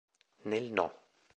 [0.45, 0.89] Nel No.